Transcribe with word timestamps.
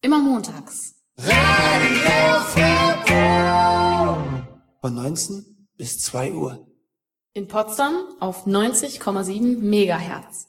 Immer 0.00 0.20
montags. 0.20 0.94
Radio 1.16 1.34
Von 4.80 4.94
19 4.94 5.66
bis 5.76 5.98
2 6.02 6.34
Uhr. 6.34 6.68
In 7.34 7.48
Potsdam 7.48 8.04
auf 8.20 8.46
90,7 8.46 9.58
Megahertz. 9.58 10.46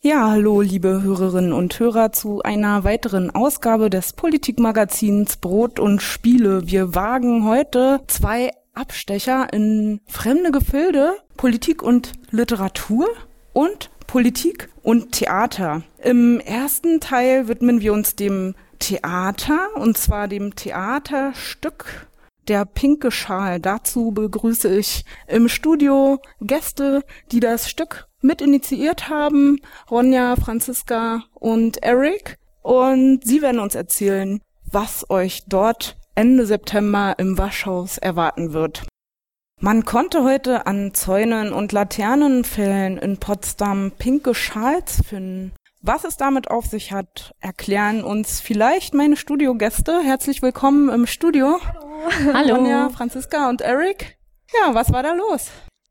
Ja, 0.00 0.30
hallo, 0.30 0.62
liebe 0.62 1.00
Hörerinnen 1.00 1.52
und 1.52 1.78
Hörer, 1.78 2.10
zu 2.10 2.42
einer 2.42 2.82
weiteren 2.82 3.30
Ausgabe 3.30 3.88
des 3.88 4.14
Politikmagazins 4.14 5.36
Brot 5.36 5.78
und 5.78 6.02
Spiele. 6.02 6.66
Wir 6.66 6.96
wagen 6.96 7.46
heute 7.46 8.00
zwei 8.08 8.50
Abstecher 8.74 9.52
in 9.52 10.00
fremde 10.06 10.50
Gefilde, 10.50 11.12
Politik 11.36 11.84
und 11.84 12.14
Literatur 12.32 13.06
und 13.52 13.89
Politik 14.10 14.68
und 14.82 15.12
Theater. 15.12 15.84
Im 16.02 16.40
ersten 16.40 16.98
Teil 16.98 17.46
widmen 17.46 17.80
wir 17.80 17.92
uns 17.92 18.16
dem 18.16 18.56
Theater, 18.80 19.68
und 19.76 19.96
zwar 19.98 20.26
dem 20.26 20.56
Theaterstück 20.56 22.08
Der 22.48 22.64
pinke 22.64 23.12
Schal. 23.12 23.60
Dazu 23.60 24.10
begrüße 24.10 24.76
ich 24.76 25.04
im 25.28 25.48
Studio 25.48 26.18
Gäste, 26.40 27.04
die 27.30 27.38
das 27.38 27.70
Stück 27.70 28.08
mit 28.20 28.40
initiiert 28.40 29.08
haben, 29.08 29.60
Ronja, 29.88 30.34
Franziska 30.34 31.22
und 31.34 31.80
Eric. 31.84 32.36
Und 32.62 33.20
sie 33.24 33.42
werden 33.42 33.60
uns 33.60 33.76
erzählen, 33.76 34.40
was 34.72 35.08
euch 35.08 35.44
dort 35.46 35.96
Ende 36.16 36.46
September 36.46 37.14
im 37.18 37.38
Waschhaus 37.38 37.96
erwarten 37.96 38.52
wird. 38.52 38.82
Man 39.62 39.84
konnte 39.84 40.24
heute 40.24 40.66
an 40.66 40.94
Zäunen 40.94 41.52
und 41.52 41.72
Laternenfällen 41.72 42.96
in 42.96 43.18
Potsdam 43.18 43.92
pinke 43.98 44.34
Schals 44.34 45.02
finden. 45.06 45.52
Was 45.82 46.04
es 46.04 46.16
damit 46.16 46.50
auf 46.50 46.64
sich 46.64 46.92
hat, 46.92 47.34
erklären 47.40 48.02
uns 48.02 48.40
vielleicht 48.40 48.94
meine 48.94 49.16
Studiogäste. 49.16 50.00
Herzlich 50.00 50.40
willkommen 50.40 50.88
im 50.88 51.06
Studio. 51.06 51.58
Hallo. 51.60 52.32
Hallo. 52.32 52.54
Ronja, 52.54 52.88
Franziska 52.88 53.50
und 53.50 53.60
Eric. 53.60 54.16
Ja, 54.54 54.74
was 54.74 54.94
war 54.94 55.02
da 55.02 55.12
los? 55.12 55.50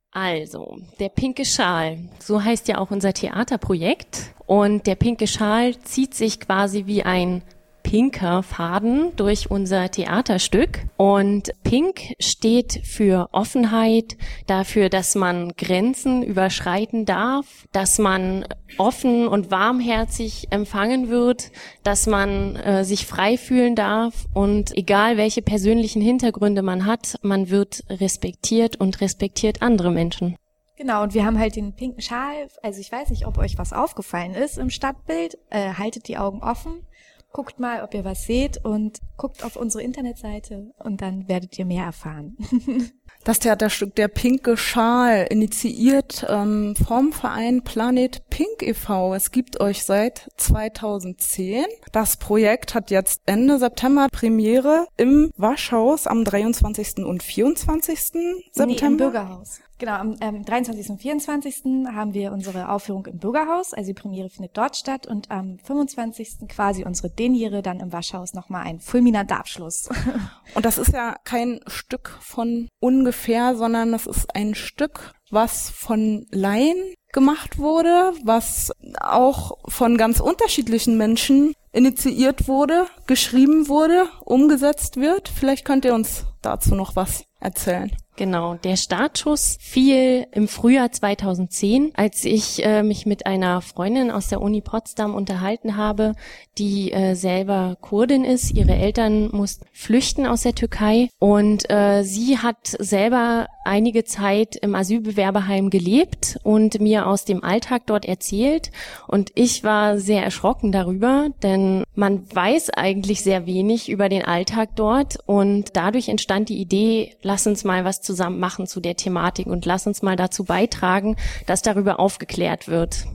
Also, 0.10 0.80
der 1.00 1.10
pinke 1.10 1.46
Schal, 1.46 2.10
so 2.18 2.44
heißt 2.44 2.68
ja 2.70 2.80
auch 2.80 2.90
unser 2.90 3.14
Theaterprojekt. 3.14 4.34
Und 4.48 4.88
der 4.88 4.96
pinke 4.96 5.28
Schal 5.28 5.78
zieht 5.82 6.16
sich 6.16 6.40
quasi 6.40 6.88
wie 6.88 7.04
ein 7.04 7.44
pinker 7.84 8.44
Faden 8.44 9.16
durch 9.16 9.52
unser 9.52 9.90
Theaterstück. 9.90 10.86
Und 10.98 11.52
pink 11.64 12.16
steht 12.20 12.82
für 12.84 13.30
Offenheit, 13.32 14.18
dafür, 14.48 14.90
dass 14.90 15.16
man 15.16 15.54
Grenzen 15.58 16.24
überschreiten 16.24 17.06
darf, 17.06 17.66
dass 17.72 18.00
man 18.00 18.46
offen 18.78 19.28
und 19.28 19.52
warmherzig 19.52 20.48
empfangen 20.52 21.10
wird, 21.10 21.52
dass 21.84 22.08
man 22.08 22.56
äh, 22.56 22.84
sich 22.84 23.06
frei 23.06 23.38
fühlen 23.38 23.76
darf 23.76 24.28
und 24.34 24.76
egal 24.78 25.18
welche 25.18 25.42
persönlichen 25.42 26.02
Hintergründe 26.02 26.62
man 26.62 26.86
hat, 26.86 27.16
man 27.22 27.50
wird 27.50 27.84
respektiert 27.90 28.76
und 28.76 29.02
respektiert 29.02 29.62
andere 29.62 29.92
Menschen. 29.92 30.36
Genau, 30.80 31.04
und 31.04 31.14
wir 31.14 31.26
haben 31.26 31.38
halt 31.38 31.58
den 31.58 31.74
pinken 31.74 32.02
Schal, 32.02 32.48
also 32.64 32.80
ich 32.80 32.90
weiß 32.90 33.10
nicht, 33.10 33.28
ob 33.28 33.38
euch 33.38 33.58
was 33.58 33.74
aufgefallen 33.74 34.34
ist 34.34 34.58
im 34.58 34.70
Stadtbild, 34.70 35.38
äh, 35.50 35.74
haltet 35.74 36.08
die 36.08 36.18
Augen 36.18 36.42
offen 36.42 36.86
Guckt 37.32 37.60
mal, 37.60 37.84
ob 37.84 37.94
ihr 37.94 38.04
was 38.04 38.24
seht 38.24 38.64
und 38.66 39.00
guckt 39.18 39.44
auf 39.44 39.56
unsere 39.56 39.84
Internetseite 39.84 40.72
und 40.80 41.02
dann 41.02 41.28
werdet 41.28 41.58
ihr 41.60 41.66
mehr 41.66 41.86
erfahren. 41.86 42.38
Das 43.26 43.40
Theaterstück 43.40 43.96
Der 43.96 44.08
pinke 44.08 44.56
Schal, 44.56 45.28
initiiert 45.30 46.26
ähm, 46.30 46.74
vom 46.76 47.12
Verein 47.12 47.64
Planet 47.64 48.28
Pink 48.30 48.62
e.V. 48.62 49.14
Es 49.14 49.32
gibt 49.32 49.60
euch 49.60 49.84
seit 49.84 50.30
2010. 50.38 51.66
Das 51.92 52.16
Projekt 52.16 52.74
hat 52.74 52.92
jetzt 52.92 53.22
Ende 53.26 53.60
September 53.60 54.08
Premiere 54.10 54.88
im 54.96 55.32
Waschhaus 55.36 56.08
am 56.08 56.24
23. 56.24 57.00
und 57.06 57.22
24. 57.22 58.00
September. 58.00 58.66
Nee, 58.66 58.78
im 58.80 58.98
Bürgerhaus. 58.98 59.60
Genau, 59.80 59.94
am 59.94 60.18
ähm, 60.20 60.44
23. 60.44 60.90
und 60.90 61.02
24. 61.02 61.64
haben 61.96 62.14
wir 62.14 62.34
unsere 62.34 62.68
Aufführung 62.68 63.06
im 63.06 63.18
Bürgerhaus, 63.18 63.74
also 63.74 63.88
die 63.88 63.94
Premiere 63.94 64.30
findet 64.30 64.58
dort 64.58 64.76
statt 64.76 65.08
und 65.08 65.32
am 65.32 65.58
25. 65.60 66.50
quasi 66.50 66.84
unsere 66.84 67.10
Deniere 67.10 67.62
dann 67.62 67.80
im 67.80 67.94
Waschhaus 67.94 68.34
nochmal 68.34 68.64
ein 68.64 68.82
fulminanter 68.82 69.40
Abschluss. 69.40 69.88
Und 70.54 70.66
das 70.66 70.78
ist 70.78 70.92
ja 70.92 71.16
kein 71.24 71.62
Stück 71.68 72.18
von 72.20 72.68
ungefähr, 72.80 73.56
sondern 73.56 73.94
das 73.94 74.06
ist 74.06 74.36
ein 74.36 74.54
Stück, 74.54 75.14
was 75.30 75.70
von 75.70 76.26
Laien 76.32 76.94
gemacht 77.14 77.58
wurde, 77.58 78.14
was 78.24 78.74
auch 79.00 79.58
von 79.68 79.98
ganz 79.98 80.20
unterschiedlichen 80.20 80.98
Menschen 80.98 81.54
initiiert 81.72 82.48
wurde, 82.48 82.88
geschrieben 83.08 83.70
wurde, 83.70 84.08
umgesetzt 84.26 84.98
wird. 84.98 85.30
Vielleicht 85.30 85.64
könnt 85.64 85.86
ihr 85.86 85.94
uns 85.94 86.26
dazu 86.42 86.76
noch 86.76 86.96
was 86.96 87.24
erzählen. 87.40 87.92
Genau, 88.20 88.56
der 88.56 88.76
Startschuss 88.76 89.58
fiel 89.62 90.28
im 90.34 90.50
Frühjahr 90.50 90.92
2010, 90.92 91.94
als 91.96 92.26
ich 92.26 92.66
äh, 92.66 92.84
mich 92.84 93.06
mit 93.06 93.26
einer 93.26 93.62
Freundin 93.62 94.12
aus 94.12 94.28
der 94.28 94.42
Uni 94.42 94.60
Potsdam 94.60 95.16
unterhalten 95.16 95.78
habe, 95.78 96.12
die 96.58 96.92
äh, 96.92 97.16
selber 97.16 97.78
Kurdin 97.80 98.26
ist. 98.26 98.52
Ihre 98.52 98.74
Eltern 98.74 99.30
mussten 99.32 99.66
flüchten 99.72 100.28
aus 100.28 100.42
der 100.42 100.54
Türkei 100.54 101.08
und 101.20 101.70
äh, 101.70 102.04
sie 102.04 102.40
hat 102.40 102.76
selber 102.78 103.48
einige 103.70 104.04
Zeit 104.04 104.56
im 104.56 104.76
Asylbewerberheim 104.76 105.70
gelebt 105.70 106.40
und 106.44 106.82
mir 106.82 107.08
aus 107.08 107.24
dem 107.24 107.44
Alltag 107.44 107.84
dort 107.86 108.04
erzählt. 108.04 108.72
Und 109.08 109.32
ich 109.36 109.64
war 109.64 110.00
sehr 110.00 110.24
erschrocken 110.24 110.72
darüber, 110.72 111.30
denn 111.44 111.84
man 111.96 112.24
weiß 112.34 112.72
eigentlich 112.72 113.24
sehr 113.24 113.46
wenig 113.46 113.90
über 113.90 114.10
den 114.10 114.26
Alltag 114.26 114.76
dort 114.76 115.20
und 115.26 115.78
dadurch 115.78 116.10
entstand 116.10 116.50
die 116.50 116.58
Idee, 116.58 117.16
lass 117.22 117.46
uns 117.46 117.64
mal 117.64 117.86
was 117.86 118.02
zusammen 118.02 118.40
machen 118.40 118.66
zu 118.66 118.82
der 118.82 118.96
Thematik 118.96 119.46
und 119.46 119.66
lass 119.66 119.86
uns 119.86 120.02
mal 120.02 120.16
dazu 120.16 120.44
beitragen, 120.44 121.16
dass 121.46 121.62
darüber 121.62 122.00
aufgeklärt 122.00 122.68
wird. 122.68 123.06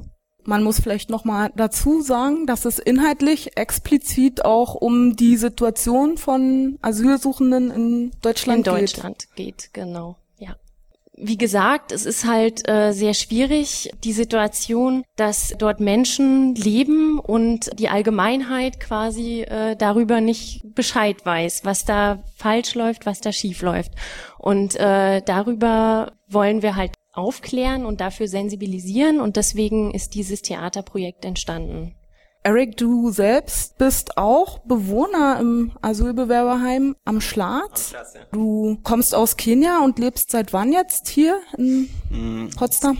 Man 0.46 0.62
muss 0.62 0.78
vielleicht 0.78 1.10
noch 1.10 1.24
mal 1.24 1.50
dazu 1.56 2.02
sagen, 2.02 2.46
dass 2.46 2.66
es 2.66 2.78
inhaltlich 2.78 3.56
explizit 3.56 4.44
auch 4.44 4.74
um 4.74 5.16
die 5.16 5.36
Situation 5.36 6.18
von 6.18 6.78
Asylsuchenden 6.82 7.70
in 7.70 8.10
Deutschland 8.20 8.64
geht. 8.64 8.74
In 8.74 8.80
Deutschland 8.80 9.28
geht, 9.34 9.46
geht 9.56 9.70
genau 9.72 10.16
wie 11.16 11.36
gesagt, 11.36 11.92
es 11.92 12.06
ist 12.06 12.24
halt 12.24 12.68
äh, 12.68 12.92
sehr 12.92 13.14
schwierig, 13.14 13.90
die 14.02 14.12
Situation, 14.12 15.04
dass 15.16 15.54
dort 15.58 15.80
Menschen 15.80 16.54
leben 16.54 17.18
und 17.20 17.70
die 17.78 17.88
Allgemeinheit 17.88 18.80
quasi 18.80 19.42
äh, 19.42 19.76
darüber 19.76 20.20
nicht 20.20 20.62
Bescheid 20.74 21.24
weiß, 21.24 21.64
was 21.64 21.84
da 21.84 22.24
falsch 22.36 22.74
läuft, 22.74 23.06
was 23.06 23.20
da 23.20 23.32
schief 23.32 23.62
läuft. 23.62 23.92
Und 24.38 24.74
äh, 24.76 25.22
darüber 25.22 26.12
wollen 26.28 26.62
wir 26.62 26.74
halt 26.74 26.92
aufklären 27.12 27.86
und 27.86 28.00
dafür 28.00 28.26
sensibilisieren 28.26 29.20
und 29.20 29.36
deswegen 29.36 29.92
ist 29.92 30.14
dieses 30.14 30.42
Theaterprojekt 30.42 31.24
entstanden. 31.24 31.94
Eric, 32.46 32.76
du 32.76 33.10
selbst 33.10 33.78
bist 33.78 34.18
auch 34.18 34.58
Bewohner 34.58 35.38
im 35.40 35.72
Asylbewerberheim 35.80 36.94
am 37.06 37.22
Schlatz 37.22 37.92
ja. 37.92 38.04
Du 38.32 38.78
kommst 38.82 39.14
aus 39.14 39.38
Kenia 39.38 39.82
und 39.82 39.98
lebst 39.98 40.30
seit 40.30 40.52
wann 40.52 40.70
jetzt 40.70 41.08
hier 41.08 41.40
in 41.56 41.88
mm. 42.10 42.50
Potsdam? 42.50 42.98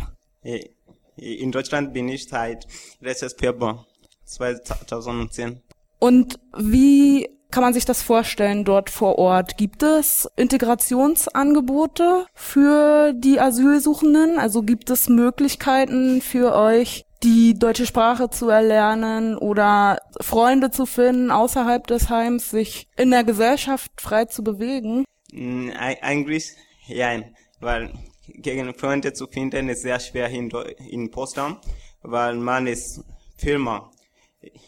In 1.17 1.53
Deutschland 1.53 1.93
bin 1.93 2.09
ich 2.09 2.27
seit 2.27 2.67
letztes 3.01 3.35
Februar 3.35 3.85
2010. 4.25 5.61
Und 5.99 6.41
wie 6.57 7.29
kann 7.51 7.63
man 7.63 7.75
sich 7.75 7.85
das 7.85 8.01
vorstellen 8.03 8.65
dort 8.65 8.89
vor 8.89 9.19
Ort? 9.19 9.59
Gibt 9.59 9.83
es 9.83 10.27
Integrationsangebote 10.37 12.27
für 12.33 13.13
die 13.13 13.39
Asylsuchenden? 13.39 14.39
Also 14.39 14.63
gibt 14.63 14.89
es 14.89 15.11
Möglichkeiten 15.11 16.23
für 16.23 16.55
euch, 16.55 17.05
die 17.25 17.59
deutsche 17.59 17.87
Sprache 17.87 18.29
zu 18.29 18.51
erlernen 18.51 19.37
oder 19.37 19.99
Freunde 20.21 20.71
zu 20.71 20.85
finden 20.85 21.31
außerhalb 21.31 21.87
des 21.87 22.11
Heims, 22.11 22.51
sich 22.51 22.89
in 22.97 23.11
der 23.11 23.25
Gesellschaft 23.25 23.91
frei 23.99 24.27
zu 24.27 24.45
bewegen? 24.45 25.05
Mm, 25.33 25.71
eigentlich 26.03 26.53
ja, 26.87 27.23
weil 27.61 27.93
gegen 28.29 28.75
Freunde 28.75 29.13
zu 29.13 29.27
finden 29.27 29.69
ist 29.69 29.83
sehr 29.83 29.99
schwer 30.01 30.29
in, 30.29 30.51
in 30.91 31.11
Potsdam, 31.11 31.59
weil 32.03 32.37
man 32.37 32.67
ist 32.67 33.03
Firma 33.39 33.91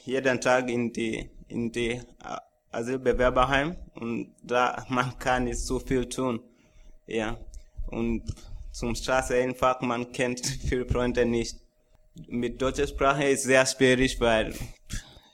jeden 0.04 0.40
Tag 0.40 0.70
in 0.70 0.92
die 0.92 1.30
in 1.48 1.70
die 1.70 2.00
Asylbewerberheim 2.72 3.76
und 3.94 4.34
da 4.42 4.84
man 4.88 5.18
kann 5.18 5.44
nicht 5.44 5.60
so 5.60 5.78
viel 5.78 6.08
tun, 6.08 6.40
ja. 7.06 7.36
Und 7.88 8.24
zum 8.72 8.94
Straße 8.94 9.34
einfach 9.36 9.80
man 9.82 10.10
kennt 10.10 10.44
viele 10.68 10.86
Freunde 10.86 11.24
nicht 11.24 11.65
mit 12.28 12.60
deutscher 12.60 12.86
Sprache 12.86 13.24
ist 13.24 13.44
sehr 13.44 13.66
schwierig, 13.66 14.20
weil 14.20 14.54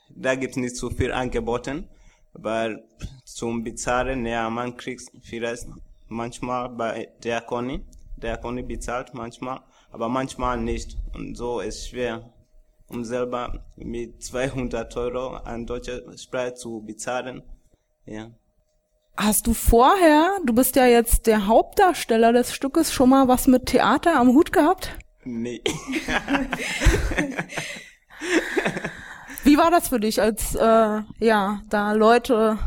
da 0.09 0.35
gibt 0.35 0.51
es 0.51 0.57
nicht 0.57 0.75
so 0.75 0.89
viel 0.89 1.11
angeboten, 1.11 1.89
weil 2.33 2.83
zum 3.25 3.63
Bezahlen, 3.63 4.25
ja, 4.25 4.49
man 4.49 4.77
kriegt 4.77 5.03
vielleicht 5.21 5.67
manchmal 6.07 6.69
bei 6.69 7.09
der 7.23 7.41
Conny, 7.41 7.85
der 8.17 8.37
Conny 8.37 8.63
bezahlt 8.63 9.13
manchmal, 9.13 9.61
aber 9.91 10.09
manchmal 10.09 10.59
nicht 10.59 10.97
und 11.13 11.35
so 11.35 11.59
ist 11.59 11.87
schwer. 11.89 12.33
um 12.93 13.03
selber 13.03 13.65
mit 13.75 14.23
200 14.23 14.95
Euro 14.97 15.35
an 15.37 15.65
deutscher 15.65 16.01
Sprache 16.17 16.53
zu 16.53 16.81
bezahlen. 16.85 17.41
Ja. 18.05 18.31
Hast 19.15 19.47
du 19.47 19.53
vorher, 19.53 20.37
du 20.45 20.53
bist 20.53 20.75
ja 20.75 20.87
jetzt 20.87 21.27
der 21.27 21.47
Hauptdarsteller 21.47 22.33
des 22.33 22.53
Stückes, 22.53 22.91
schon 22.91 23.09
mal 23.09 23.27
was 23.27 23.47
mit 23.47 23.67
Theater 23.67 24.19
am 24.19 24.29
Hut 24.29 24.51
gehabt? 24.51 24.97
Nee. 25.25 25.61
Wie 29.43 29.57
war 29.57 29.71
das 29.71 29.89
für 29.89 29.99
dich, 29.99 30.21
als 30.21 30.55
äh, 30.55 31.01
ja 31.19 31.61
da 31.69 31.91
Leute 31.93 32.57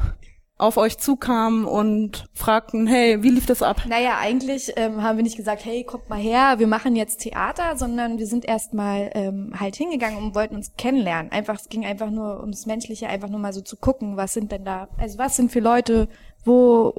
auf 0.58 0.78
euch 0.78 0.96
zukamen 0.96 1.66
und 1.66 2.24
fragten, 2.32 2.86
hey, 2.86 3.22
wie 3.22 3.28
lief 3.28 3.44
das 3.44 3.60
ab? 3.60 3.82
Naja, 3.86 4.16
eigentlich 4.18 4.72
ähm, 4.76 5.02
haben 5.02 5.18
wir 5.18 5.22
nicht 5.22 5.36
gesagt, 5.36 5.66
hey, 5.66 5.84
kommt 5.84 6.08
mal 6.08 6.18
her, 6.18 6.54
wir 6.58 6.66
machen 6.66 6.96
jetzt 6.96 7.20
Theater, 7.20 7.76
sondern 7.76 8.18
wir 8.18 8.26
sind 8.26 8.46
erstmal 8.46 9.10
ähm, 9.12 9.52
halt 9.58 9.76
hingegangen 9.76 10.16
und 10.18 10.34
wollten 10.34 10.56
uns 10.56 10.72
kennenlernen. 10.78 11.30
Einfach, 11.30 11.56
es 11.60 11.68
ging 11.68 11.84
einfach 11.84 12.10
nur 12.10 12.40
ums 12.40 12.64
Menschliche, 12.64 13.08
einfach 13.08 13.28
nur 13.28 13.38
mal 13.38 13.52
so 13.52 13.60
zu 13.60 13.76
gucken, 13.76 14.16
was 14.16 14.32
sind 14.32 14.50
denn 14.50 14.64
da, 14.64 14.88
also 14.96 15.18
was 15.18 15.36
sind 15.36 15.52
für 15.52 15.60
Leute, 15.60 16.08
wo, 16.44 16.94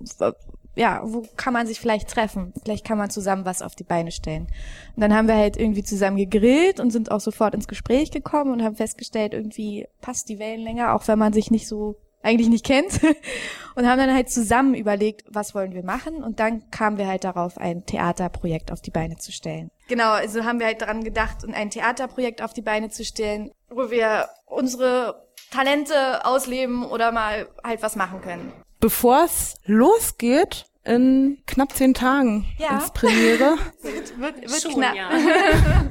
ja, 0.77 1.01
wo 1.03 1.25
kann 1.35 1.53
man 1.53 1.67
sich 1.67 1.79
vielleicht 1.79 2.09
treffen? 2.09 2.53
Vielleicht 2.63 2.85
kann 2.85 2.97
man 2.97 3.09
zusammen 3.09 3.45
was 3.45 3.61
auf 3.61 3.75
die 3.75 3.83
Beine 3.83 4.11
stellen. 4.11 4.47
Und 4.95 5.01
dann 5.01 5.13
haben 5.13 5.27
wir 5.27 5.35
halt 5.35 5.57
irgendwie 5.57 5.83
zusammen 5.83 6.17
gegrillt 6.17 6.79
und 6.79 6.91
sind 6.91 7.11
auch 7.11 7.19
sofort 7.19 7.55
ins 7.55 7.67
Gespräch 7.67 8.11
gekommen 8.11 8.51
und 8.51 8.63
haben 8.63 8.75
festgestellt, 8.75 9.33
irgendwie 9.33 9.87
passt 10.01 10.29
die 10.29 10.39
Wellenlänge, 10.39 10.93
auch 10.93 11.07
wenn 11.07 11.19
man 11.19 11.33
sich 11.33 11.51
nicht 11.51 11.67
so 11.67 11.97
eigentlich 12.23 12.49
nicht 12.49 12.65
kennt 12.65 12.99
und 13.75 13.87
haben 13.87 13.99
dann 13.99 14.13
halt 14.13 14.29
zusammen 14.29 14.73
überlegt, 14.73 15.23
was 15.29 15.55
wollen 15.55 15.73
wir 15.73 15.83
machen 15.83 16.23
und 16.23 16.39
dann 16.39 16.69
kamen 16.71 16.97
wir 16.97 17.07
halt 17.07 17.23
darauf, 17.23 17.57
ein 17.57 17.85
Theaterprojekt 17.85 18.71
auf 18.71 18.81
die 18.81 18.91
Beine 18.91 19.17
zu 19.17 19.31
stellen. 19.31 19.71
Genau, 19.87 20.11
also 20.11 20.43
haben 20.43 20.59
wir 20.59 20.65
halt 20.65 20.81
daran 20.81 21.03
gedacht, 21.03 21.37
ein 21.49 21.69
Theaterprojekt 21.69 22.41
auf 22.41 22.53
die 22.53 22.61
Beine 22.61 22.89
zu 22.89 23.05
stellen, 23.05 23.51
wo 23.69 23.89
wir 23.89 24.27
unsere 24.45 25.27
Talente 25.51 26.25
ausleben 26.25 26.85
oder 26.85 27.11
mal 27.11 27.47
halt 27.63 27.81
was 27.81 27.95
machen 27.95 28.21
können. 28.21 28.51
Bevor 28.79 29.23
es 29.23 29.55
losgeht, 29.65 30.66
in 30.87 31.37
knapp 31.45 31.73
zehn 31.73 31.93
Tagen 31.93 32.45
Ja. 32.57 32.77
ins 32.77 32.91
Premiere, 32.91 33.57
Wird, 33.81 34.19
wird, 34.19 34.61
Schon, 34.61 34.73
knapp. 34.73 34.95
ja. 34.95 35.09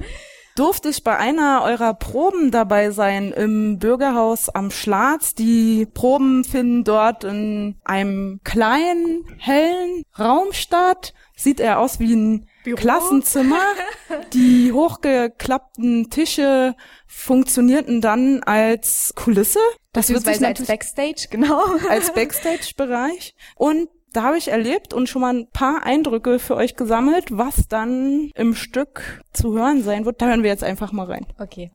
durfte 0.57 0.89
ich 0.89 1.05
bei 1.05 1.17
einer 1.17 1.61
eurer 1.65 1.93
Proben 1.95 2.51
dabei 2.51 2.91
sein 2.91 3.31
im 3.33 3.79
Bürgerhaus 3.79 4.49
am 4.49 4.71
Schlatz. 4.71 5.35
Die 5.35 5.87
Proben 5.87 6.45
finden 6.45 6.83
dort 6.83 7.25
in 7.25 7.77
einem 7.85 8.41
kleinen, 8.43 9.25
hellen 9.39 10.03
Raum 10.19 10.53
statt. 10.53 11.13
Sieht 11.37 11.61
er 11.61 11.79
aus 11.79 12.01
wie 12.01 12.15
ein 12.15 12.47
Klassenzimmer. 12.75 13.61
Die 14.33 14.73
hochgeklappten 14.73 16.09
Tische 16.09 16.75
funktionierten 17.07 18.01
dann 18.01 18.43
als 18.43 19.13
Kulisse. 19.15 19.61
Das 19.93 20.09
wird 20.09 20.25
sich 20.25 20.45
als 20.45 20.65
Backstage, 20.67 21.27
genau. 21.31 21.63
als 21.91 22.13
Backstage-Bereich. 22.15 23.35
Und 23.57 23.89
da 24.17 24.23
habe 24.23 24.39
ich 24.39 24.49
erlebt 24.49 24.95
und 24.95 25.09
schon 25.09 25.21
mal 25.21 25.35
ein 25.35 25.51
paar 25.51 25.85
Eindrücke 25.85 26.39
für 26.39 26.57
euch 26.57 26.75
gesammelt, 26.75 27.27
was 27.37 27.69
dann 27.69 28.31
im 28.35 28.55
Stück 28.55 29.23
zu 29.35 29.53
hören 29.53 29.83
sein 29.83 30.07
wird. 30.07 30.23
Da 30.23 30.27
hören 30.27 30.43
wir 30.43 30.49
jetzt 30.49 30.65
einfach 30.65 30.91
mal 30.91 31.05
rein. 31.07 31.27
Okay. 31.39 31.71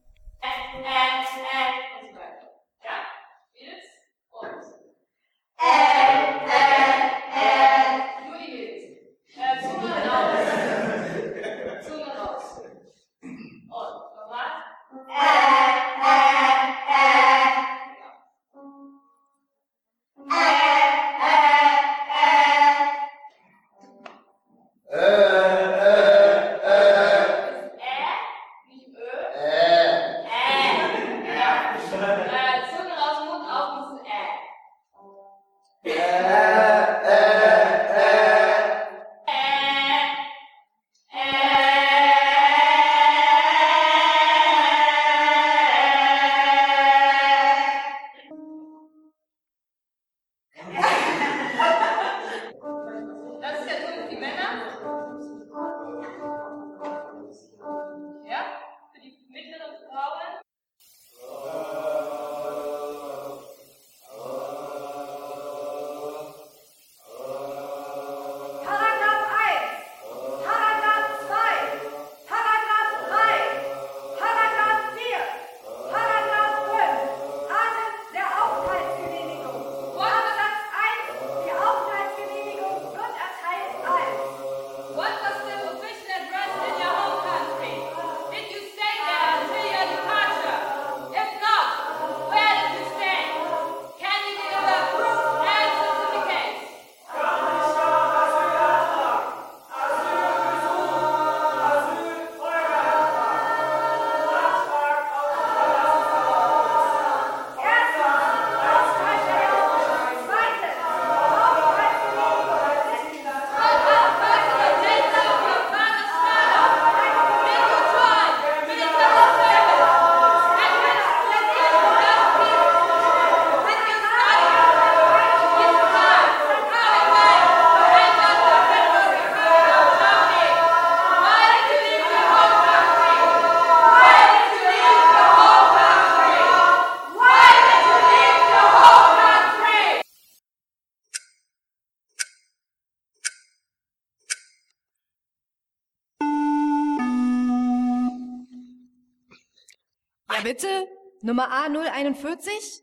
Bitte? 150.44 150.88
Nummer 151.22 151.50
A041? 151.52 152.82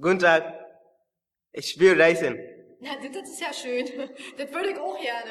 Guten 0.00 0.18
Tag. 0.18 0.42
Ich 1.52 1.78
will 1.78 2.00
reisen. 2.00 2.38
Na, 2.80 2.96
das 2.96 3.30
ist 3.30 3.40
ja 3.40 3.52
schön. 3.52 3.86
Das 4.36 4.52
würde 4.52 4.70
ich 4.70 4.78
auch 4.78 5.00
gerne. 5.00 5.30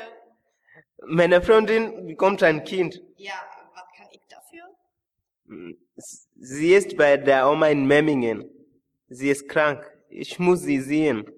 Meine 1.07 1.41
Freundin 1.41 2.07
bekommt 2.07 2.41
ein 2.41 2.63
Kind. 2.63 3.01
Ja, 3.17 3.33
was 3.73 3.83
kann 3.95 4.07
ich 4.11 4.25
dafür? 4.27 4.63
Sie 6.35 6.73
ist 6.73 6.97
bei 6.97 7.17
der 7.17 7.49
Oma 7.49 7.67
in 7.67 7.85
Memmingen. 7.85 8.49
Sie 9.07 9.29
ist 9.29 9.47
krank. 9.47 9.85
Ich 10.09 10.39
muss 10.39 10.61
sie 10.61 10.79
sehen. 10.79 11.29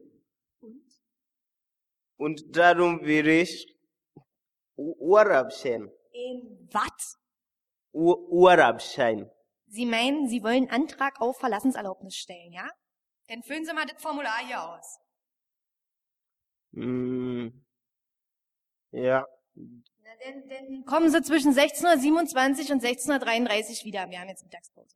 Und 2.18 2.56
darum 2.56 3.02
will 3.02 3.28
ich 3.28 3.76
Urlaubschein. 4.76 5.92
In 6.14 6.70
was? 6.72 7.18
Urlaubschein. 7.92 9.30
Sie 9.68 9.86
meinen, 9.86 10.28
Sie 10.30 10.44
wollen 10.44 10.70
Antrag 10.70 11.20
auf 11.22 11.38
Verlassenserlaubnis 11.38 12.16
stellen, 12.16 12.52
ja? 12.54 12.70
Dann 13.28 13.44
füllen 13.44 13.66
Sie 13.66 13.74
mal 13.74 13.86
das 13.86 14.02
Formular 14.02 14.40
hier 14.46 14.64
aus. 14.64 15.00
Hm. 16.74 17.66
Ja. 18.92 19.26
Na, 19.56 20.12
dann, 20.24 20.48
dann 20.48 20.86
kommen 20.86 21.10
Sie 21.10 21.22
zwischen 21.22 21.54
16.27 21.54 22.72
und 22.72 22.82
16.33 22.82 23.84
wieder. 23.84 24.10
Wir 24.10 24.20
haben 24.20 24.30
jetzt 24.30 24.44
Mittagspause. 24.44 24.96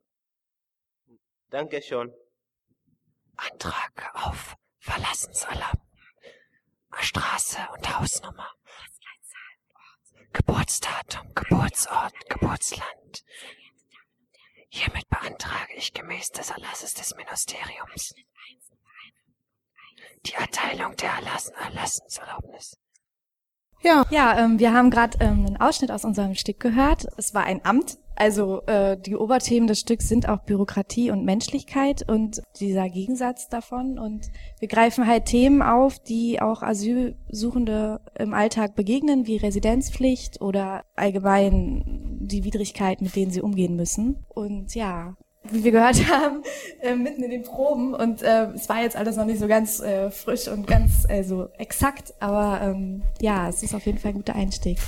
Danke 1.50 1.82
schon. 1.82 2.14
Antrag 3.36 4.14
auf 4.14 4.56
Verlassenserlaubnis. 4.78 5.82
Straße 6.98 7.58
und 7.74 7.98
Hausnummer. 7.98 8.50
Geburtsdatum, 10.32 11.34
Geburtsort, 11.34 12.14
Geburtsland. 12.28 13.24
Hiermit 14.74 15.06
beantrage 15.10 15.74
ich 15.76 15.92
gemäß 15.92 16.30
des 16.30 16.48
Erlasses 16.48 16.94
des 16.94 17.14
Ministeriums 17.14 18.14
die 20.24 20.32
Erteilung 20.32 20.96
der 20.96 21.10
Erlassen 21.10 21.52
Erlassenserlaubnis. 21.62 22.78
Ja, 23.82 24.06
Ja, 24.10 24.38
ähm, 24.38 24.58
wir 24.58 24.72
haben 24.72 24.90
gerade 24.90 25.18
ähm, 25.20 25.44
einen 25.44 25.56
Ausschnitt 25.58 25.90
aus 25.90 26.06
unserem 26.06 26.34
Stück 26.34 26.58
gehört. 26.58 27.06
Es 27.18 27.34
war 27.34 27.44
ein 27.44 27.62
Amt. 27.66 27.98
Also 28.14 28.62
äh, 28.66 28.96
die 28.96 29.16
Oberthemen 29.16 29.66
des 29.66 29.80
Stücks 29.80 30.08
sind 30.08 30.28
auch 30.28 30.44
Bürokratie 30.44 31.10
und 31.10 31.24
Menschlichkeit 31.24 32.08
und 32.08 32.40
dieser 32.60 32.88
Gegensatz 32.88 33.48
davon. 33.48 33.98
Und 33.98 34.30
wir 34.58 34.68
greifen 34.68 35.06
halt 35.06 35.26
Themen 35.26 35.60
auf, 35.60 35.98
die 35.98 36.40
auch 36.40 36.62
Asylsuchende 36.62 38.00
im 38.18 38.32
Alltag 38.32 38.74
begegnen, 38.74 39.26
wie 39.26 39.36
Residenzpflicht 39.36 40.40
oder 40.40 40.84
allgemein 40.94 42.11
die 42.26 42.44
Widrigkeiten, 42.44 43.04
mit 43.04 43.16
denen 43.16 43.30
sie 43.30 43.42
umgehen 43.42 43.76
müssen. 43.76 44.24
Und 44.28 44.74
ja, 44.74 45.16
wie 45.50 45.64
wir 45.64 45.72
gehört 45.72 46.08
haben, 46.08 46.42
äh, 46.80 46.94
mitten 46.94 47.22
in 47.22 47.30
den 47.30 47.42
Proben 47.42 47.94
und 47.94 48.22
äh, 48.22 48.46
es 48.52 48.68
war 48.68 48.82
jetzt 48.82 48.96
alles 48.96 49.16
noch 49.16 49.26
nicht 49.26 49.40
so 49.40 49.48
ganz 49.48 49.80
äh, 49.80 50.10
frisch 50.10 50.48
und 50.48 50.66
ganz 50.66 51.06
also 51.08 51.48
exakt, 51.58 52.14
aber 52.20 52.60
ähm, 52.62 53.02
ja, 53.20 53.48
es 53.48 53.62
ist 53.62 53.74
auf 53.74 53.84
jeden 53.86 53.98
Fall 53.98 54.12
ein 54.12 54.16
guter 54.16 54.36
Einstieg. 54.36 54.78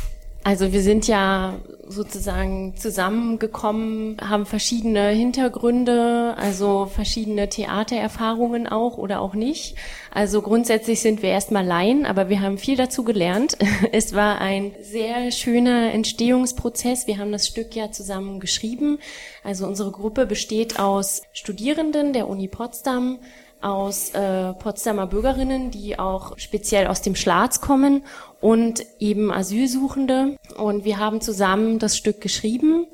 Also 0.46 0.72
wir 0.74 0.82
sind 0.82 1.08
ja 1.08 1.54
sozusagen 1.86 2.76
zusammengekommen, 2.76 4.18
haben 4.20 4.44
verschiedene 4.44 5.08
Hintergründe, 5.08 6.34
also 6.36 6.84
verschiedene 6.84 7.48
Theatererfahrungen 7.48 8.66
auch 8.66 8.98
oder 8.98 9.20
auch 9.20 9.32
nicht. 9.32 9.76
Also 10.12 10.42
grundsätzlich 10.42 11.00
sind 11.00 11.22
wir 11.22 11.30
erstmal 11.30 11.64
Laien, 11.64 12.04
aber 12.04 12.28
wir 12.28 12.42
haben 12.42 12.58
viel 12.58 12.76
dazu 12.76 13.04
gelernt. 13.04 13.56
Es 13.92 14.14
war 14.14 14.40
ein 14.40 14.72
sehr 14.82 15.30
schöner 15.30 15.92
Entstehungsprozess. 15.92 17.06
Wir 17.06 17.18
haben 17.18 17.32
das 17.32 17.46
Stück 17.46 17.74
ja 17.74 17.90
zusammen 17.90 18.38
geschrieben. 18.38 18.98
Also 19.44 19.66
unsere 19.66 19.92
Gruppe 19.92 20.26
besteht 20.26 20.78
aus 20.78 21.22
Studierenden 21.32 22.12
der 22.12 22.28
Uni 22.28 22.48
Potsdam, 22.48 23.18
aus 23.60 24.10
äh, 24.10 24.52
Potsdamer 24.52 25.06
Bürgerinnen, 25.06 25.70
die 25.70 25.98
auch 25.98 26.36
speziell 26.38 26.86
aus 26.86 27.00
dem 27.00 27.14
Schlatz 27.14 27.62
kommen 27.62 28.02
und 28.44 28.84
eben 29.00 29.32
Asylsuchende. 29.32 30.36
Und 30.58 30.84
wir 30.84 30.98
haben 30.98 31.22
zusammen 31.22 31.78
das 31.78 31.96
Stück 31.96 32.20
geschrieben 32.20 32.86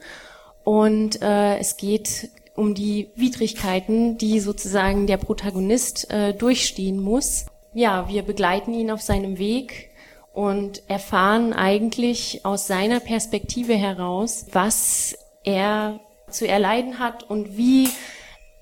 und 0.62 1.21
äh, 1.23 1.59
es 1.59 1.76
geht 1.76 2.30
um 2.54 2.76
die 2.76 3.09
Widrigkeiten, 3.16 4.16
die 4.16 4.38
sozusagen 4.38 5.09
der 5.09 5.16
Protagonist 5.16 6.09
äh, 6.09 6.35
durchstehen 6.35 7.02
muss. 7.02 7.47
Ja, 7.75 8.09
wir 8.09 8.23
begleiten 8.23 8.73
ihn 8.75 8.92
auf 8.92 9.02
seinem 9.02 9.38
Weg 9.38 9.90
und 10.33 10.88
erfahren 10.88 11.52
eigentlich 11.52 12.42
aus 12.45 12.69
seiner 12.69 13.00
Perspektive 13.00 13.75
heraus, 13.75 14.47
was 14.52 15.19
er 15.42 15.99
zu 16.28 16.47
erleiden 16.47 17.00
hat 17.00 17.28
und 17.28 17.57
wie 17.57 17.88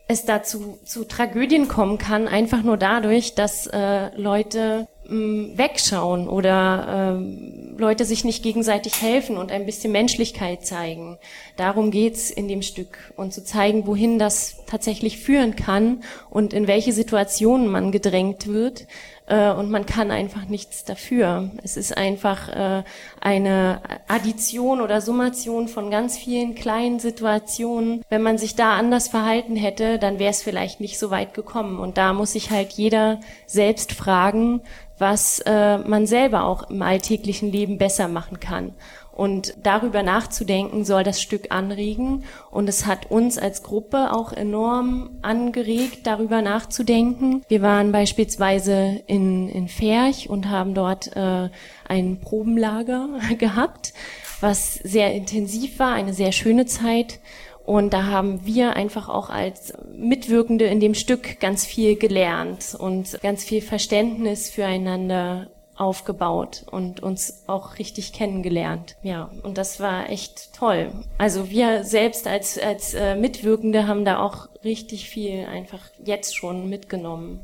es 0.08 0.24
dazu 0.24 0.78
zu 0.86 1.04
Tragödien 1.04 1.68
kommen 1.68 1.98
kann, 1.98 2.28
einfach 2.28 2.62
nur 2.62 2.78
dadurch, 2.78 3.34
dass 3.34 3.66
äh, 3.66 4.08
Leute 4.16 4.88
wegschauen 5.08 6.28
oder 6.28 7.16
ähm, 7.16 7.74
Leute 7.78 8.04
sich 8.04 8.24
nicht 8.24 8.42
gegenseitig 8.42 9.00
helfen 9.00 9.38
und 9.38 9.50
ein 9.50 9.64
bisschen 9.64 9.90
Menschlichkeit 9.90 10.66
zeigen. 10.66 11.16
Darum 11.56 11.90
geht's 11.90 12.30
in 12.30 12.46
dem 12.46 12.60
Stück 12.60 13.12
und 13.16 13.32
zu 13.32 13.42
zeigen, 13.42 13.86
wohin 13.86 14.18
das 14.18 14.56
tatsächlich 14.66 15.18
führen 15.18 15.56
kann 15.56 16.02
und 16.28 16.52
in 16.52 16.66
welche 16.66 16.92
Situationen 16.92 17.68
man 17.68 17.90
gedrängt 17.90 18.48
wird. 18.48 18.86
Äh, 19.28 19.52
und 19.52 19.70
man 19.70 19.84
kann 19.84 20.10
einfach 20.10 20.46
nichts 20.46 20.84
dafür. 20.84 21.50
Es 21.62 21.76
ist 21.76 21.96
einfach 21.96 22.48
äh, 22.48 22.82
eine 23.20 23.80
Addition 24.08 24.80
oder 24.80 25.00
Summation 25.00 25.68
von 25.68 25.90
ganz 25.90 26.16
vielen 26.16 26.54
kleinen 26.54 26.98
Situationen. 26.98 28.02
Wenn 28.08 28.22
man 28.22 28.38
sich 28.38 28.56
da 28.56 28.72
anders 28.76 29.08
verhalten 29.08 29.54
hätte, 29.54 29.98
dann 29.98 30.18
wäre 30.18 30.30
es 30.30 30.42
vielleicht 30.42 30.80
nicht 30.80 30.98
so 30.98 31.10
weit 31.10 31.34
gekommen. 31.34 31.78
Und 31.78 31.98
da 31.98 32.14
muss 32.14 32.32
sich 32.32 32.50
halt 32.50 32.72
jeder 32.72 33.20
selbst 33.46 33.92
fragen, 33.92 34.62
was 34.96 35.40
äh, 35.40 35.78
man 35.78 36.06
selber 36.06 36.44
auch 36.44 36.70
im 36.70 36.80
alltäglichen 36.80 37.52
Leben 37.52 37.78
besser 37.78 38.08
machen 38.08 38.40
kann. 38.40 38.74
Und 39.18 39.54
darüber 39.64 40.04
nachzudenken 40.04 40.84
soll 40.84 41.02
das 41.02 41.20
Stück 41.20 41.50
anregen. 41.50 42.22
Und 42.52 42.68
es 42.68 42.86
hat 42.86 43.10
uns 43.10 43.36
als 43.36 43.64
Gruppe 43.64 44.12
auch 44.12 44.32
enorm 44.32 45.10
angeregt, 45.22 46.06
darüber 46.06 46.40
nachzudenken. 46.40 47.42
Wir 47.48 47.60
waren 47.60 47.90
beispielsweise 47.90 49.02
in, 49.08 49.48
in 49.48 49.66
Ferch 49.66 50.30
und 50.30 50.48
haben 50.48 50.72
dort 50.72 51.16
äh, 51.16 51.48
ein 51.88 52.20
Probenlager 52.20 53.08
gehabt, 53.38 53.92
was 54.40 54.74
sehr 54.74 55.12
intensiv 55.12 55.80
war, 55.80 55.94
eine 55.94 56.14
sehr 56.14 56.30
schöne 56.30 56.66
Zeit. 56.66 57.18
Und 57.64 57.92
da 57.94 58.04
haben 58.04 58.46
wir 58.46 58.76
einfach 58.76 59.08
auch 59.08 59.30
als 59.30 59.72
Mitwirkende 59.96 60.66
in 60.66 60.78
dem 60.78 60.94
Stück 60.94 61.40
ganz 61.40 61.66
viel 61.66 61.96
gelernt 61.96 62.76
und 62.78 63.20
ganz 63.20 63.42
viel 63.42 63.62
Verständnis 63.62 64.48
füreinander 64.48 65.48
aufgebaut 65.78 66.64
und 66.70 67.02
uns 67.02 67.44
auch 67.46 67.78
richtig 67.78 68.12
kennengelernt. 68.12 68.96
Ja, 69.02 69.30
und 69.42 69.58
das 69.58 69.80
war 69.80 70.10
echt 70.10 70.54
toll. 70.54 70.90
Also 71.18 71.50
wir 71.50 71.84
selbst 71.84 72.26
als, 72.26 72.58
als 72.58 72.94
äh, 72.94 73.14
Mitwirkende 73.14 73.86
haben 73.86 74.04
da 74.04 74.18
auch 74.18 74.48
richtig 74.64 75.08
viel 75.08 75.46
einfach 75.46 75.80
jetzt 76.04 76.36
schon 76.36 76.68
mitgenommen. 76.68 77.40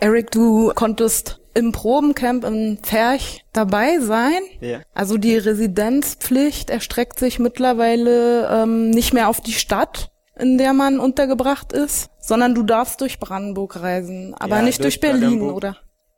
Eric, 0.00 0.32
du 0.32 0.72
konntest 0.74 1.40
im 1.54 1.70
Probencamp 1.70 2.44
in 2.44 2.78
Ferch 2.82 3.44
dabei 3.52 4.00
sein. 4.00 4.40
Ja. 4.60 4.80
Also 4.92 5.18
die 5.18 5.36
Residenzpflicht 5.36 6.68
erstreckt 6.68 7.18
sich 7.18 7.38
mittlerweile 7.38 8.48
ähm, 8.48 8.90
nicht 8.90 9.14
mehr 9.14 9.28
auf 9.28 9.40
die 9.40 9.52
Stadt, 9.52 10.10
in 10.36 10.58
der 10.58 10.72
man 10.72 10.98
untergebracht 10.98 11.72
ist, 11.72 12.10
sondern 12.18 12.56
du 12.56 12.64
darfst 12.64 13.00
durch 13.00 13.20
Brandenburg 13.20 13.80
reisen, 13.80 14.34
aber 14.34 14.56
Ja, 14.56 14.62
nicht 14.62 14.82
durch, 14.82 14.98
durch 14.98 15.12
Berlin, 15.12 15.42
oder? 15.42 15.76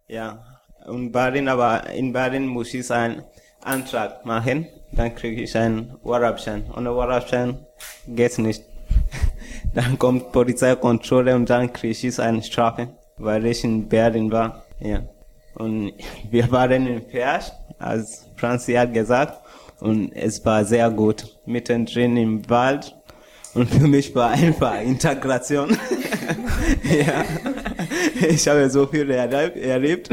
Ja. 0.08 0.55
Und 0.86 1.10
Baden, 1.10 1.48
aber 1.48 1.90
in 1.90 2.12
Baden 2.12 2.46
muss 2.46 2.72
ich 2.72 2.90
einen 2.90 3.22
Antrag 3.60 4.24
machen. 4.24 4.66
Dann 4.92 5.14
kriege 5.14 5.42
ich 5.42 5.56
einen 5.56 5.94
Warabschein. 6.04 6.64
Ohne 6.76 6.94
Warabschein 6.94 7.58
geht's 8.06 8.38
nicht. 8.38 8.62
Dann 9.74 9.98
kommt 9.98 10.32
Polizeikontrolle 10.32 11.34
und 11.34 11.50
dann 11.50 11.70
kriege 11.70 11.92
ich 12.08 12.20
eine 12.20 12.42
Strafe, 12.42 12.88
weil 13.18 13.44
ich 13.44 13.62
in 13.62 13.88
Berlin 13.88 14.32
war. 14.32 14.64
Ja. 14.80 15.02
Und 15.54 15.92
wir 16.30 16.50
waren 16.50 16.86
in 16.86 17.06
Persch, 17.06 17.50
als 17.78 18.26
Franzi 18.36 18.72
hat 18.74 18.94
gesagt, 18.94 19.42
und 19.80 20.12
es 20.14 20.42
war 20.44 20.64
sehr 20.64 20.88
gut. 20.90 21.36
Mittendrin 21.44 22.16
im 22.16 22.48
Wald. 22.48 22.94
Und 23.52 23.68
für 23.68 23.86
mich 23.86 24.14
war 24.14 24.30
einfach 24.30 24.80
Integration. 24.80 25.70
ja. 26.82 27.24
Ich 28.26 28.48
habe 28.48 28.70
so 28.70 28.86
viel 28.86 29.10
erlebt 29.10 30.10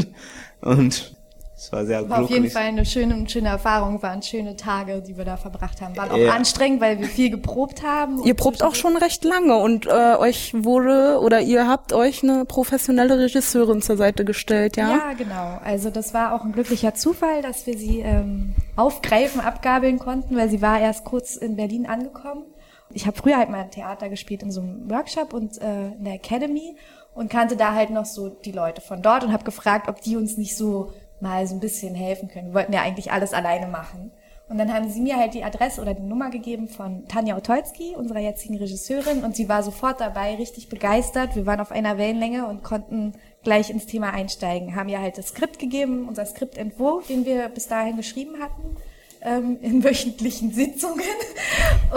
und 0.63 1.15
es 1.55 1.71
war 1.71 1.85
sehr 1.85 2.09
War 2.09 2.23
auf 2.23 2.29
jeden. 2.29 2.49
Fall 2.49 2.63
eine 2.63 2.85
schöne, 2.85 3.13
eine 3.13 3.29
schöne 3.29 3.47
Erfahrung, 3.47 4.01
waren 4.03 4.21
schöne 4.21 4.57
Tage, 4.57 5.01
die 5.01 5.15
wir 5.17 5.23
da 5.23 5.37
verbracht 5.37 5.79
haben. 5.81 5.95
Waren 5.95 6.11
auch 6.11 6.17
Ja. 6.17 6.33
anstrengend, 6.33 6.81
weil 6.81 6.99
wir 6.99 7.07
viel 7.07 7.29
geprobt 7.29 7.83
haben. 7.83 8.21
Ihr 8.25 8.33
probt 8.33 8.63
auch 8.63 8.75
schon 8.75 8.97
recht 8.97 9.23
lange 9.23 9.55
und 9.55 9.85
äh, 9.85 10.15
euch 10.17 10.53
wurde 10.53 11.19
oder 11.21 11.39
ihr 11.39 11.67
habt 11.69 11.93
euch 11.93 12.21
eine 12.21 12.43
professionelle 12.43 13.17
Regisseurin 13.17 13.81
zur 13.81 13.95
Seite 13.95 14.25
gestellt, 14.25 14.75
ja? 14.75 14.89
Ja, 14.89 15.13
genau. 15.17 15.59
Also 15.63 15.89
das 15.89 16.13
war 16.13 16.33
auch 16.33 16.43
ein 16.43 16.51
glücklicher 16.51 16.95
Zufall, 16.95 17.41
dass 17.41 17.65
wir 17.65 17.77
sie 17.77 17.99
ähm, 18.01 18.55
aufgreifen, 18.75 19.39
abgabeln 19.39 19.99
konnten, 19.99 20.35
weil 20.35 20.49
sie 20.49 20.61
war 20.61 20.81
erst 20.81 21.05
kurz 21.05 21.37
in 21.37 21.55
Berlin 21.55 21.85
angekommen. 21.85 22.43
Ich 22.91 23.07
habe 23.07 23.15
früher 23.17 23.37
halt 23.37 23.49
mal 23.49 23.63
Theater 23.69 24.09
gespielt 24.09 24.43
in 24.43 24.51
so 24.51 24.61
einem 24.61 24.89
Workshop 24.89 25.33
und 25.33 25.61
äh, 25.61 25.87
in 25.97 26.03
der 26.03 26.15
Academy 26.15 26.75
und 27.15 27.29
kannte 27.29 27.55
da 27.55 27.73
halt 27.73 27.89
noch 27.89 28.05
so 28.05 28.29
die 28.29 28.51
Leute 28.51 28.81
von 28.81 29.01
dort 29.01 29.23
und 29.23 29.33
habe 29.33 29.43
gefragt, 29.43 29.87
ob 29.87 30.01
die 30.01 30.17
uns 30.17 30.37
nicht 30.37 30.57
so 30.57 30.93
mal 31.19 31.47
so 31.47 31.55
ein 31.55 31.59
bisschen 31.59 31.95
helfen 31.95 32.27
können. 32.27 32.49
Wir 32.49 32.55
wollten 32.55 32.73
ja 32.73 32.81
eigentlich 32.81 33.11
alles 33.11 33.33
alleine 33.33 33.67
machen. 33.67 34.11
Und 34.49 34.57
dann 34.57 34.73
haben 34.73 34.89
sie 34.89 35.01
mir 35.01 35.17
halt 35.17 35.33
die 35.33 35.43
Adresse 35.43 35.81
oder 35.81 35.93
die 35.93 36.03
Nummer 36.03 36.29
gegeben 36.29 36.67
von 36.67 37.07
Tanja 37.07 37.37
Otolski, 37.37 37.95
unserer 37.95 38.19
jetzigen 38.19 38.57
Regisseurin, 38.57 39.23
und 39.23 39.35
sie 39.35 39.47
war 39.47 39.63
sofort 39.63 40.01
dabei, 40.01 40.35
richtig 40.35 40.69
begeistert. 40.69 41.35
Wir 41.35 41.45
waren 41.45 41.61
auf 41.61 41.71
einer 41.71 41.97
Wellenlänge 41.97 42.45
und 42.45 42.61
konnten 42.61 43.13
gleich 43.43 43.69
ins 43.69 43.85
Thema 43.85 44.11
einsteigen. 44.11 44.75
Haben 44.75 44.89
ihr 44.89 45.01
halt 45.01 45.17
das 45.17 45.29
Skript 45.29 45.59
gegeben, 45.59 46.07
unser 46.07 46.25
Skriptentwurf, 46.25 47.07
den 47.07 47.25
wir 47.25 47.47
bis 47.49 47.67
dahin 47.67 47.95
geschrieben 47.95 48.35
hatten, 48.41 48.75
ähm, 49.21 49.57
in 49.61 49.83
wöchentlichen 49.83 50.51
Sitzungen. 50.51 51.01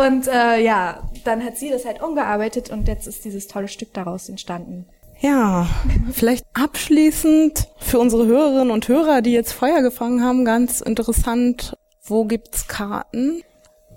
Und 0.06 0.28
äh, 0.28 0.62
ja, 0.62 1.02
dann 1.24 1.44
hat 1.44 1.56
sie 1.56 1.70
das 1.70 1.84
halt 1.84 2.00
umgearbeitet 2.00 2.70
und 2.70 2.86
jetzt 2.86 3.08
ist 3.08 3.24
dieses 3.24 3.48
tolle 3.48 3.68
Stück 3.68 3.92
daraus 3.92 4.28
entstanden. 4.28 4.86
Ja, 5.20 5.66
vielleicht 6.12 6.44
abschließend 6.52 7.68
für 7.78 7.98
unsere 7.98 8.26
Hörerinnen 8.26 8.70
und 8.70 8.86
Hörer, 8.88 9.22
die 9.22 9.32
jetzt 9.32 9.52
Feuer 9.52 9.82
gefangen 9.82 10.22
haben, 10.22 10.44
ganz 10.44 10.80
interessant, 10.80 11.76
wo 12.02 12.24
gibt's 12.24 12.68
Karten? 12.68 13.42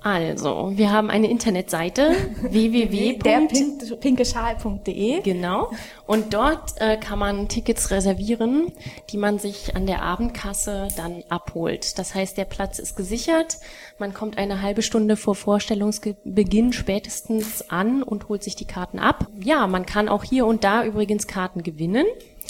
Also, 0.01 0.72
wir 0.75 0.91
haben 0.91 1.10
eine 1.10 1.29
Internetseite 1.29 2.15
www. 2.41 3.18
derpinkeschal.de. 3.18 5.22
Genau. 5.22 5.72
Und 6.08 6.34
dort 6.34 6.75
äh, 6.77 6.96
kann 6.98 7.20
man 7.20 7.50
Tickets 7.50 7.91
reservieren, 7.91 8.72
die 9.10 9.18
man 9.18 9.39
sich 9.39 9.75
an 9.75 9.86
der 9.86 10.01
Abendkasse 10.01 10.88
dann 10.96 11.24
abholt. 11.27 12.00
Das 12.00 12.15
heißt, 12.15 12.38
der 12.38 12.46
Platz 12.46 12.79
ist 12.79 12.96
gesichert. 12.96 13.58
Man 13.98 14.13
kommt 14.13 14.38
eine 14.38 14.62
halbe 14.62 14.82
Stunde 14.82 15.18
vor 15.18 15.36
Vorstellungsbeginn 15.36 16.72
spätestens 16.72 17.70
an 17.70 18.01
und 18.01 18.29
holt 18.29 18.44
sich 18.44 18.56
die 18.56 18.65
Karten 18.65 19.00
ab. 19.00 19.27
Ja, 19.44 19.68
man 19.68 19.86
kann 19.86 20.08
auch 20.08 20.24
hier 20.24 20.46
und 20.46 20.63
da 20.63 20.86
übrigens 20.86 21.27
Karten 21.27 21.62
gewinnen. 21.62 22.06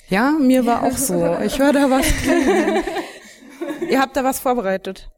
Ja, 0.10 0.34
mir 0.40 0.68
war 0.68 0.84
auch 0.84 0.98
so. 0.98 1.20
Ich 1.44 1.58
höre 1.58 1.74
da 1.74 1.90
was. 1.90 2.06
Ihr 3.90 4.00
habt 4.00 4.16
da 4.16 4.24
was 4.24 4.40
vorbereitet. 4.40 5.10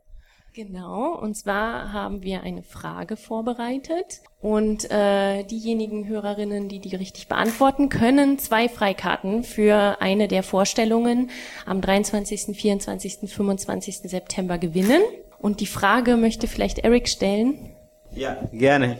Genau, 0.53 1.17
und 1.17 1.35
zwar 1.35 1.93
haben 1.93 2.23
wir 2.23 2.43
eine 2.43 2.61
Frage 2.61 3.15
vorbereitet 3.15 4.19
und 4.41 4.91
äh, 4.91 5.43
diejenigen 5.43 6.09
Hörerinnen, 6.09 6.67
die 6.67 6.79
die 6.79 6.93
richtig 6.93 7.29
beantworten, 7.29 7.87
können 7.87 8.37
zwei 8.37 8.67
Freikarten 8.67 9.45
für 9.45 10.01
eine 10.01 10.27
der 10.27 10.43
Vorstellungen 10.43 11.29
am 11.65 11.79
23., 11.79 12.53
24., 12.57 13.31
25. 13.31 13.99
September 13.99 14.57
gewinnen. 14.57 15.01
Und 15.39 15.61
die 15.61 15.67
Frage 15.67 16.17
möchte 16.17 16.47
vielleicht 16.47 16.79
Eric 16.79 17.07
stellen. 17.07 17.73
Ja, 18.13 18.35
gerne. 18.51 18.99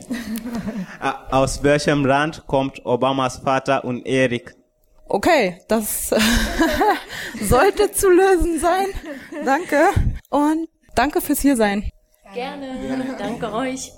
Ah, 1.01 1.27
Aus 1.31 1.63
welchem 1.63 2.05
Land 2.05 2.47
kommt 2.47 2.85
Obamas 2.85 3.39
Vater 3.39 3.83
und 3.83 4.07
Erik? 4.07 4.55
Okay, 5.09 5.57
das 5.67 6.11
sollte 7.41 7.91
zu 7.91 8.09
lösen 8.09 8.57
sein. 8.57 8.85
Danke. 9.43 9.89
Und 10.29 10.69
danke 10.95 11.21
fürs 11.21 11.39
Hiersein. 11.39 11.89
Gerne. 12.33 13.15
Danke 13.17 13.51
euch. 13.53 13.91